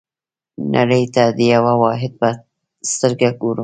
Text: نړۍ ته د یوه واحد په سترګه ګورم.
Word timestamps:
نړۍ 0.75 1.03
ته 1.15 1.23
د 1.37 1.39
یوه 1.53 1.73
واحد 1.83 2.11
په 2.21 2.29
سترګه 2.91 3.29
ګورم. 3.41 3.59